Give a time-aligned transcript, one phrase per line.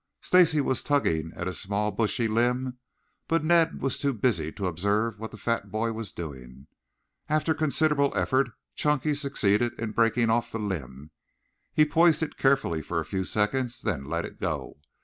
[0.19, 2.79] Stacy was tugging at a small bushy limb,
[3.27, 6.65] but Ned was too busy to observe what the fat boy was doing.
[7.29, 11.11] After considerable effort Chunky succeeded in breaking off the limb.
[11.71, 14.77] He poised it carefully for a few seconds, then let go.